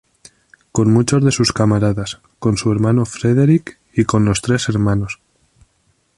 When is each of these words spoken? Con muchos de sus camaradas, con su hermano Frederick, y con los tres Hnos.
Con 0.71 0.91
muchos 0.91 1.23
de 1.23 1.31
sus 1.31 1.53
camaradas, 1.53 2.21
con 2.39 2.57
su 2.57 2.71
hermano 2.71 3.05
Frederick, 3.05 3.77
y 3.93 4.03
con 4.05 4.25
los 4.25 4.41
tres 4.41 4.67
Hnos. 4.67 5.19